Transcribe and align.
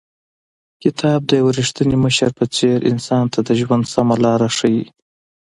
کتاب 0.83 1.19
د 1.25 1.31
یو 1.41 1.47
رښتیني 1.59 1.97
مشر 2.05 2.29
په 2.37 2.45
څېر 2.55 2.77
انسان 2.91 3.25
ته 3.33 3.39
د 3.47 3.49
ژوند 3.59 3.83
سمه 3.93 4.15
لار 4.23 4.41
ښیي. 4.57 4.83